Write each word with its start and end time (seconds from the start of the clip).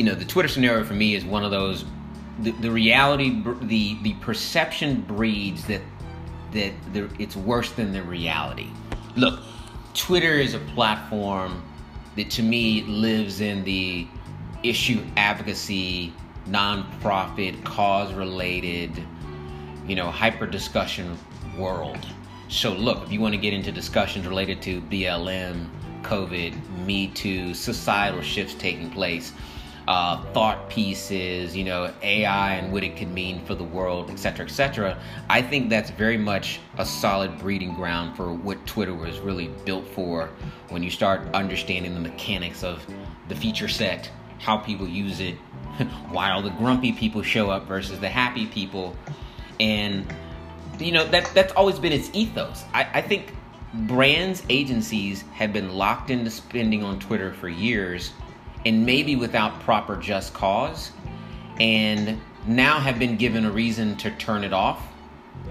you 0.00 0.06
know, 0.06 0.14
the 0.14 0.24
Twitter 0.24 0.48
scenario 0.48 0.82
for 0.82 0.94
me 0.94 1.14
is 1.14 1.26
one 1.26 1.44
of 1.44 1.50
those. 1.50 1.84
The, 2.38 2.52
the 2.52 2.70
reality, 2.70 3.42
the 3.60 3.98
the 4.00 4.14
perception 4.14 5.02
breeds 5.02 5.66
that 5.66 5.82
that 6.52 6.72
it's 7.18 7.36
worse 7.36 7.70
than 7.72 7.92
the 7.92 8.02
reality. 8.02 8.68
Look, 9.14 9.40
Twitter 9.92 10.32
is 10.32 10.54
a 10.54 10.58
platform 10.74 11.62
that 12.16 12.30
to 12.30 12.42
me 12.42 12.80
lives 12.84 13.42
in 13.42 13.62
the 13.64 14.08
issue 14.62 15.04
advocacy, 15.18 16.14
nonprofit, 16.48 17.62
cause 17.62 18.10
related, 18.14 18.90
you 19.86 19.96
know, 19.96 20.10
hyper 20.10 20.46
discussion 20.46 21.18
world. 21.58 22.06
So, 22.48 22.72
look, 22.72 23.02
if 23.02 23.12
you 23.12 23.20
want 23.20 23.34
to 23.34 23.40
get 23.40 23.52
into 23.52 23.70
discussions 23.70 24.26
related 24.26 24.62
to 24.62 24.80
BLM, 24.80 25.68
COVID, 26.00 26.86
Me 26.86 27.08
Too, 27.08 27.52
societal 27.52 28.22
shifts 28.22 28.54
taking 28.54 28.90
place, 28.90 29.34
uh, 29.90 30.22
thought 30.32 30.70
pieces, 30.70 31.56
you 31.56 31.64
know, 31.64 31.92
AI 32.00 32.54
and 32.54 32.72
what 32.72 32.84
it 32.84 32.96
could 32.96 33.10
mean 33.10 33.44
for 33.44 33.56
the 33.56 33.64
world, 33.64 34.08
etc., 34.08 34.46
etc. 34.46 34.96
I 35.28 35.42
think 35.42 35.68
that's 35.68 35.90
very 35.90 36.16
much 36.16 36.60
a 36.78 36.86
solid 36.86 37.36
breeding 37.40 37.74
ground 37.74 38.16
for 38.16 38.32
what 38.32 38.64
Twitter 38.66 38.94
was 38.94 39.18
really 39.18 39.48
built 39.64 39.84
for 39.88 40.30
when 40.68 40.84
you 40.84 40.90
start 40.90 41.22
understanding 41.34 41.94
the 41.94 42.00
mechanics 42.00 42.62
of 42.62 42.86
the 43.26 43.34
feature 43.34 43.66
set, 43.66 44.08
how 44.38 44.58
people 44.58 44.86
use 44.86 45.18
it, 45.18 45.34
why 46.10 46.30
all 46.30 46.40
the 46.40 46.50
grumpy 46.50 46.92
people 46.92 47.20
show 47.20 47.50
up 47.50 47.66
versus 47.66 47.98
the 47.98 48.08
happy 48.08 48.46
people, 48.46 48.94
and 49.58 50.06
you 50.78 50.92
know 50.92 51.04
that 51.08 51.28
that's 51.34 51.52
always 51.54 51.80
been 51.80 51.92
its 51.92 52.10
ethos. 52.12 52.62
I, 52.72 52.88
I 52.94 53.02
think 53.02 53.34
brands, 53.74 54.44
agencies 54.48 55.24
have 55.32 55.52
been 55.52 55.74
locked 55.74 56.10
into 56.10 56.30
spending 56.30 56.84
on 56.84 57.00
Twitter 57.00 57.32
for 57.32 57.48
years 57.48 58.12
and 58.64 58.84
maybe 58.84 59.16
without 59.16 59.58
proper 59.60 59.96
just 59.96 60.34
cause, 60.34 60.92
and 61.58 62.20
now 62.46 62.78
have 62.78 62.98
been 62.98 63.16
given 63.16 63.44
a 63.44 63.50
reason 63.50 63.96
to 63.96 64.10
turn 64.12 64.44
it 64.44 64.52
off 64.52 64.86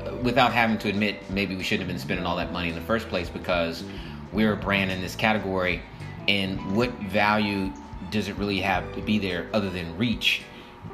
uh, 0.05 0.15
without 0.23 0.53
having 0.53 0.77
to 0.79 0.89
admit 0.89 1.29
maybe 1.29 1.55
we 1.55 1.63
shouldn't 1.63 1.87
have 1.87 1.93
been 1.93 1.99
spending 1.99 2.25
all 2.25 2.35
that 2.35 2.51
money 2.51 2.69
in 2.69 2.75
the 2.75 2.81
first 2.81 3.07
place 3.09 3.29
because 3.29 3.83
we're 4.31 4.53
a 4.53 4.57
brand 4.57 4.91
in 4.91 5.01
this 5.01 5.15
category 5.15 5.81
and 6.27 6.75
what 6.75 6.91
value 7.03 7.71
does 8.11 8.27
it 8.27 8.35
really 8.37 8.59
have 8.59 8.93
to 8.95 9.01
be 9.01 9.19
there 9.19 9.47
other 9.53 9.69
than 9.69 9.95
reach? 9.97 10.43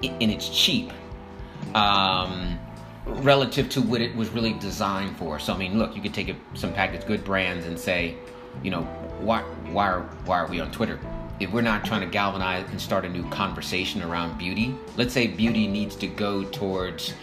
And 0.03 0.31
it's 0.31 0.49
cheap 0.49 0.91
um, 1.73 2.59
relative 3.05 3.69
to 3.69 3.81
what 3.81 4.01
it 4.01 4.15
was 4.15 4.29
really 4.29 4.53
designed 4.53 5.15
for. 5.17 5.39
So 5.39 5.53
i 5.53 5.57
mean 5.57 5.77
look 5.77 5.95
you 5.95 6.01
could 6.01 6.13
take 6.13 6.35
some 6.53 6.73
packaged 6.73 7.07
good 7.07 7.23
brands 7.23 7.65
and 7.65 7.77
say 7.77 8.15
you 8.63 8.71
know 8.71 8.83
why 9.19 9.41
why 9.71 9.89
are, 9.89 10.01
why 10.25 10.39
are 10.39 10.47
we 10.47 10.59
on 10.59 10.71
twitter 10.71 10.99
if 11.39 11.51
we're 11.51 11.61
not 11.61 11.83
trying 11.85 12.01
to 12.01 12.07
galvanize 12.07 12.69
and 12.69 12.79
start 12.79 13.05
a 13.05 13.09
new 13.09 13.27
conversation 13.29 14.01
around 14.01 14.37
beauty, 14.37 14.75
let's 14.97 15.13
say 15.13 15.27
beauty 15.27 15.67
needs 15.67 15.95
to 15.97 16.07
go 16.07 16.43
towards 16.43 17.13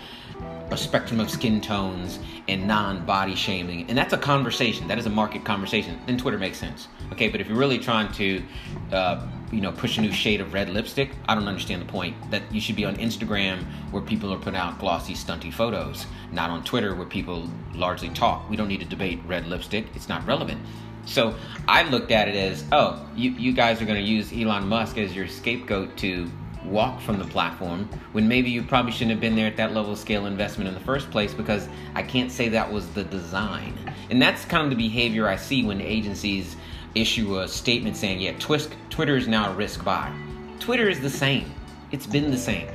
a 0.70 0.77
spectrum 0.77 1.20
of 1.20 1.30
skin 1.30 1.60
tones 1.60 2.19
and 2.48 2.66
non-body 2.66 3.34
shaming. 3.34 3.88
And 3.88 3.96
that's 3.96 4.12
a 4.12 4.19
conversation. 4.19 4.88
That 4.88 4.98
is 4.98 5.06
a 5.06 5.10
market 5.10 5.44
conversation. 5.44 6.00
Then 6.06 6.16
twitter 6.19 6.38
makes 6.38 6.58
sense. 6.58 6.88
Okay 7.12 7.28
but 7.28 7.41
if 7.41 7.48
you're 7.48 7.58
really 7.58 7.78
trying 7.78 8.12
to 8.12 8.42
uh, 8.91 9.27
you 9.50 9.60
know 9.60 9.72
push 9.72 9.98
a 9.98 10.00
new 10.00 10.12
shade 10.12 10.41
of 10.41 10.54
red 10.54 10.70
lipstick 10.70 11.10
i 11.28 11.34
don't 11.34 11.47
understand 11.47 11.82
the 11.82 11.86
point 11.86 12.16
that 12.30 12.42
you 12.50 12.58
should 12.58 12.74
be 12.74 12.86
on 12.86 12.97
instagram 12.97 13.62
where 13.91 14.02
people 14.02 14.32
are 14.32 14.38
putting 14.38 14.58
out 14.58 14.78
glossy 14.78 15.12
stunty 15.12 15.52
photos 15.52 16.06
not 16.32 16.48
on 16.48 16.64
twitter 16.64 16.94
where 16.94 17.06
people 17.06 17.47
largely 17.74 18.08
talk. 18.10 18.48
We 18.48 18.56
don't 18.56 18.69
need 18.69 18.80
to 18.80 18.86
debate 18.86 19.20
red 19.26 19.47
lipstick. 19.47 19.86
It's 19.94 20.08
not 20.08 20.26
relevant 20.26 20.60
so 21.05 21.34
I 21.69 21.83
looked 21.89 22.11
at 22.11 22.28
it 22.28 22.36
as, 22.36 22.64
oh, 22.72 23.05
you, 23.17 23.31
you 23.33 23.53
guys 23.53 23.81
are 23.83 23.84
going 23.84 24.03
to 24.03 24.08
use 24.08 24.33
Elon 24.33 24.67
Musk 24.69 24.98
as 24.98 25.14
your 25.14 25.28
scapegoat 25.28 25.97
to 25.98 26.31
walk 26.64 27.00
from 27.00 27.19
the 27.19 27.25
platform 27.25 27.89
when 28.12 28.28
maybe 28.28 28.48
you 28.48 28.62
probably 28.62 28.92
shouldn't 28.92 29.11
have 29.11 29.20
been 29.20 29.34
there 29.34 29.49
at 29.49 29.56
that 29.56 29.72
level 29.72 29.93
of 29.93 29.99
scale 29.99 30.26
investment 30.26 30.69
in 30.69 30.75
the 30.75 30.81
first 30.81 31.10
place 31.10 31.34
because 31.34 31.69
I 31.94 32.03
can't 32.03 32.31
say 32.31 32.49
that 32.50 32.71
was 32.71 32.88
the 32.91 33.04
design. 33.04 33.76
And 34.10 34.22
that's 34.22 34.44
kind 34.44 34.65
of 34.65 34.71
the 34.71 34.76
behavior 34.76 35.28
I 35.28 35.37
see 35.37 35.65
when 35.65 35.81
agencies 35.81 36.56
issue 36.94 37.41
a 37.41 37.49
statement 37.49 37.97
saying, 37.97 38.21
yeah, 38.21 38.32
Twitter 38.38 39.16
is 39.16 39.26
now 39.26 39.50
a 39.50 39.55
risk 39.55 39.84
buy. 39.84 40.12
Twitter 40.60 40.88
is 40.88 41.00
the 41.00 41.10
same. 41.10 41.53
It's 41.91 42.06
been 42.06 42.31
the 42.31 42.38
same. 42.38 42.69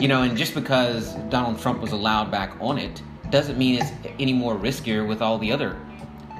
You 0.00 0.08
know, 0.08 0.22
and 0.22 0.36
just 0.36 0.54
because 0.54 1.14
Donald 1.28 1.60
Trump 1.60 1.80
was 1.80 1.92
allowed 1.92 2.30
back 2.30 2.56
on 2.60 2.78
it 2.78 3.02
doesn't 3.30 3.56
mean 3.58 3.80
it's 3.80 3.90
any 4.18 4.32
more 4.32 4.56
riskier 4.56 5.06
with 5.06 5.22
all 5.22 5.38
the 5.38 5.52
other 5.52 5.76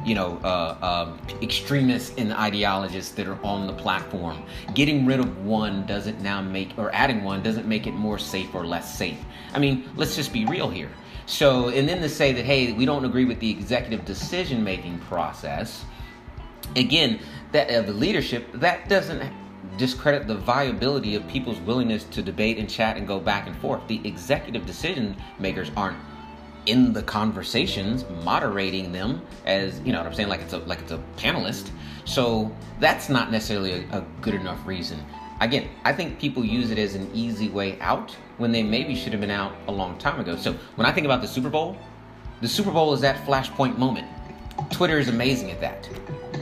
you 0.04 0.14
know, 0.14 0.38
uh, 0.42 0.76
uh, 0.82 1.16
extremists 1.40 2.16
and 2.18 2.32
ideologists 2.32 3.12
that 3.12 3.26
are 3.26 3.38
on 3.44 3.66
the 3.66 3.72
platform. 3.72 4.42
Getting 4.74 5.06
rid 5.06 5.20
of 5.20 5.44
one 5.44 5.86
doesn't 5.86 6.20
now 6.20 6.40
make, 6.40 6.76
or 6.76 6.94
adding 6.94 7.22
one 7.22 7.42
doesn't 7.42 7.66
make 7.66 7.86
it 7.86 7.92
more 7.92 8.18
safe 8.18 8.54
or 8.54 8.66
less 8.66 8.96
safe. 8.96 9.18
I 9.54 9.58
mean, 9.58 9.88
let's 9.96 10.16
just 10.16 10.32
be 10.32 10.44
real 10.44 10.68
here. 10.68 10.90
So, 11.26 11.68
and 11.68 11.88
then 11.88 12.00
to 12.00 12.08
say 12.08 12.32
that, 12.32 12.44
hey, 12.44 12.72
we 12.72 12.84
don't 12.84 13.04
agree 13.04 13.24
with 13.24 13.38
the 13.38 13.50
executive 13.50 14.04
decision 14.04 14.64
making 14.64 14.98
process, 15.00 15.84
again, 16.74 17.20
that 17.52 17.70
of 17.70 17.84
uh, 17.84 17.86
the 17.86 17.92
leadership, 17.92 18.50
that 18.54 18.88
doesn't 18.88 19.32
discredit 19.78 20.26
the 20.26 20.34
viability 20.34 21.14
of 21.14 21.26
people's 21.28 21.58
willingness 21.60 22.04
to 22.04 22.22
debate 22.22 22.58
and 22.58 22.68
chat 22.68 22.96
and 22.96 23.06
go 23.06 23.20
back 23.20 23.46
and 23.46 23.56
forth. 23.58 23.86
The 23.88 24.00
executive 24.06 24.66
decision 24.66 25.16
makers 25.38 25.70
aren't 25.76 25.96
in 26.66 26.92
the 26.92 27.02
conversations, 27.02 28.04
moderating 28.24 28.92
them 28.92 29.22
as 29.46 29.80
you 29.80 29.92
know 29.92 29.98
what 29.98 30.06
I'm 30.06 30.14
saying, 30.14 30.28
like 30.28 30.40
it's 30.40 30.52
a 30.52 30.58
like 30.58 30.80
it's 30.80 30.92
a 30.92 31.02
panelist. 31.16 31.70
So 32.04 32.54
that's 32.80 33.08
not 33.08 33.30
necessarily 33.30 33.84
a, 33.90 33.98
a 33.98 34.04
good 34.20 34.34
enough 34.34 34.64
reason. 34.66 35.04
Again, 35.40 35.68
I 35.84 35.92
think 35.92 36.20
people 36.20 36.44
use 36.44 36.70
it 36.70 36.78
as 36.78 36.94
an 36.94 37.10
easy 37.12 37.48
way 37.48 37.80
out 37.80 38.16
when 38.38 38.52
they 38.52 38.62
maybe 38.62 38.94
should 38.94 39.12
have 39.12 39.20
been 39.20 39.30
out 39.30 39.54
a 39.66 39.72
long 39.72 39.98
time 39.98 40.20
ago. 40.20 40.36
So 40.36 40.54
when 40.76 40.86
I 40.86 40.92
think 40.92 41.04
about 41.04 41.20
the 41.20 41.26
Super 41.26 41.50
Bowl, 41.50 41.76
the 42.40 42.48
Super 42.48 42.70
Bowl 42.70 42.92
is 42.92 43.00
that 43.00 43.24
flashpoint 43.26 43.76
moment. 43.76 44.06
Twitter 44.70 44.98
is 44.98 45.08
amazing 45.08 45.50
at 45.50 45.60
that. 45.60 45.88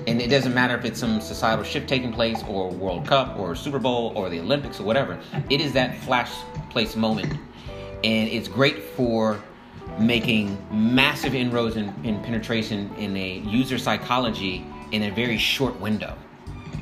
And 0.06 0.20
it 0.20 0.28
doesn't 0.28 0.52
matter 0.52 0.76
if 0.76 0.84
it's 0.84 0.98
some 0.98 1.20
societal 1.20 1.64
shift 1.64 1.88
taking 1.88 2.12
place 2.12 2.42
or 2.48 2.70
World 2.70 3.06
Cup 3.06 3.38
or 3.38 3.54
Super 3.54 3.78
Bowl 3.78 4.12
or 4.16 4.28
the 4.28 4.40
Olympics 4.40 4.80
or 4.80 4.84
whatever. 4.84 5.18
It 5.48 5.60
is 5.60 5.72
that 5.74 5.96
flash 5.98 6.32
place 6.70 6.96
moment. 6.96 7.32
And 8.02 8.28
it's 8.28 8.48
great 8.48 8.82
for 8.82 9.42
making 9.98 10.56
massive 10.70 11.34
inroads 11.34 11.76
in, 11.76 11.94
in 12.04 12.22
penetration 12.22 12.92
in 12.96 13.16
a 13.16 13.38
user 13.38 13.78
psychology 13.78 14.64
in 14.92 15.04
a 15.04 15.10
very 15.10 15.38
short 15.38 15.78
window. 15.80 16.16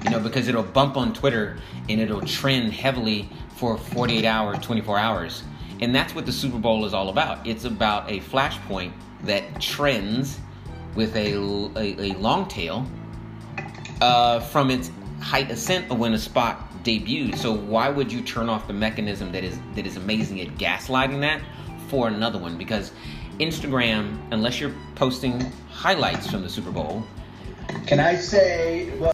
You 0.05 0.11
know, 0.11 0.21
because 0.21 0.49
it'll 0.49 0.63
bump 0.63 0.97
on 0.97 1.13
Twitter 1.13 1.59
and 1.89 2.01
it'll 2.01 2.21
trend 2.21 2.73
heavily 2.73 3.29
for 3.57 3.77
48 3.77 4.25
hours, 4.25 4.59
24 4.61 4.99
hours. 4.99 5.43
And 5.81 5.95
that's 5.95 6.15
what 6.15 6.27
the 6.27 6.33
Super 6.33 6.59
Bowl 6.59 6.85
is 6.85 6.95
all 6.95 7.09
about. 7.09 7.45
It's 7.47 7.65
about 7.65 8.09
a 8.11 8.21
flashpoint 8.21 8.93
that 9.25 9.61
trends 9.61 10.39
with 10.95 11.15
a, 11.17 11.35
a, 11.77 12.13
a 12.13 12.13
long 12.19 12.47
tail 12.49 12.87
uh, 14.01 14.41
from 14.41 14.71
its 14.71 14.91
height 15.21 15.51
ascent 15.51 15.91
of 15.91 15.99
when 15.99 16.15
a 16.15 16.19
spot 16.19 16.69
debuted. 16.85 17.37
So 17.37 17.53
why 17.53 17.89
would 17.89 18.13
you 18.13 18.23
turn 18.23 18.49
off 18.49 18.67
the 18.67 18.73
mechanism 18.73 19.33
that 19.33 19.45
is 19.45 19.59
that 19.75 19.87
is 19.87 19.97
amazing 19.97 20.41
at 20.41 20.49
gaslighting 20.57 21.21
that 21.21 21.43
for 21.89 22.09
another 22.09 22.39
one 22.39 22.57
because 22.57 22.93
Instagram, 23.41 24.19
unless 24.31 24.61
you're 24.61 24.75
posting 24.95 25.41
highlights 25.71 26.31
from 26.31 26.43
the 26.43 26.49
Super 26.49 26.71
Bowl. 26.71 27.05
Can 27.87 28.01
I 28.01 28.17
say, 28.17 28.91
well, 28.99 29.13